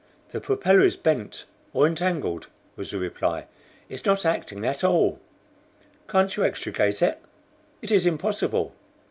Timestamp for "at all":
4.65-5.19